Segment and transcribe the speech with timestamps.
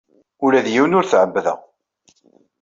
[0.45, 1.59] Ula d yiwen ur t-ɛebbdeɣ.